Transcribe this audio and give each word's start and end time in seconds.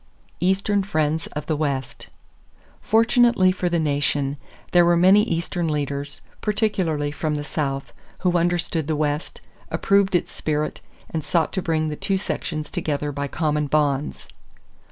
=Eastern 0.39 0.81
Friends 0.81 1.27
of 1.33 1.45
the 1.45 1.55
West.= 1.55 2.07
Fortunately 2.81 3.51
for 3.51 3.69
the 3.69 3.77
nation, 3.77 4.37
there 4.71 4.83
were 4.83 4.97
many 4.97 5.21
Eastern 5.21 5.67
leaders, 5.67 6.21
particularly 6.41 7.11
from 7.11 7.35
the 7.35 7.43
South, 7.43 7.93
who 8.21 8.35
understood 8.35 8.87
the 8.87 8.95
West, 8.95 9.41
approved 9.69 10.15
its 10.15 10.31
spirit, 10.31 10.81
and 11.11 11.23
sought 11.23 11.53
to 11.53 11.61
bring 11.61 11.89
the 11.89 11.95
two 11.95 12.17
sections 12.17 12.71
together 12.71 13.11
by 13.11 13.27
common 13.27 13.67
bonds. 13.67 14.27